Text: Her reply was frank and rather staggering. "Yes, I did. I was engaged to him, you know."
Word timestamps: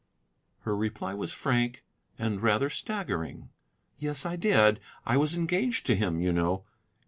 Her 0.61 0.75
reply 0.75 1.13
was 1.13 1.31
frank 1.31 1.83
and 2.17 2.41
rather 2.41 2.71
staggering. 2.71 3.51
"Yes, 3.99 4.25
I 4.25 4.35
did. 4.35 4.79
I 5.05 5.15
was 5.15 5.35
engaged 5.37 5.85
to 5.85 5.95
him, 5.95 6.19
you 6.19 6.33
know." 6.33 6.63